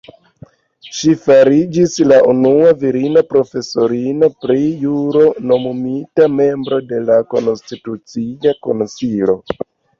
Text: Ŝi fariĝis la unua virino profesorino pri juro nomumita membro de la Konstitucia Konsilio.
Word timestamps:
Ŝi 0.99 1.11
fariĝis 1.25 1.97
la 2.11 2.17
unua 2.31 2.71
virino 2.85 3.23
profesorino 3.35 4.31
pri 4.47 4.57
juro 4.87 5.23
nomumita 5.53 6.29
membro 6.41 6.83
de 6.95 7.05
la 7.13 7.21
Konstitucia 7.37 8.59
Konsilio. 8.69 9.41